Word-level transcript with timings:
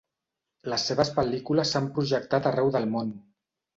Les 0.73 0.85
seves 0.91 1.11
pel·lícules 1.19 1.73
s'han 1.75 1.91
projectat 1.99 2.49
arreu 2.53 2.73
del 2.77 2.93
món. 2.95 3.13